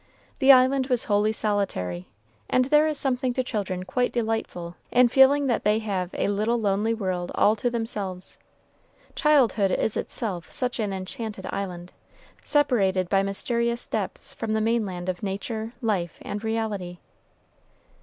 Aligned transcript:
The 0.39 0.51
island 0.51 0.87
was 0.87 1.03
wholly 1.03 1.31
solitary, 1.31 2.07
and 2.49 2.65
there 2.65 2.87
is 2.87 2.97
something 2.97 3.33
to 3.33 3.43
children 3.43 3.83
quite 3.83 4.11
delightful 4.11 4.75
in 4.89 5.09
feeling 5.09 5.45
that 5.45 5.63
they 5.63 5.77
have 5.77 6.09
a 6.15 6.25
little 6.27 6.59
lonely 6.59 6.91
world 6.95 7.31
all 7.35 7.55
to 7.57 7.69
themselves. 7.69 8.39
Childhood 9.13 9.69
is 9.69 9.95
itself 9.95 10.51
such 10.51 10.79
an 10.79 10.91
enchanted 10.91 11.45
island, 11.51 11.93
separated 12.43 13.09
by 13.09 13.21
mysterious 13.21 13.85
depths 13.85 14.33
from 14.33 14.53
the 14.53 14.59
mainland 14.59 15.07
of 15.07 15.21
nature, 15.21 15.73
life, 15.83 16.17
and 16.23 16.43
reality. 16.43 16.97